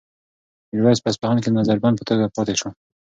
میرویس 0.73 0.99
په 1.01 1.09
اصفهان 1.11 1.37
کې 1.41 1.49
د 1.49 1.53
نظر 1.59 1.77
بند 1.83 1.95
په 1.99 2.03
توګه 2.09 2.31
پاتې 2.35 2.53
شو. 2.59 2.69